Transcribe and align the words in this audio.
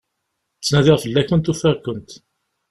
Ttnadiɣ 0.59 0.97
fell-akent, 1.03 1.51
ufiɣ-kent. 1.51 2.09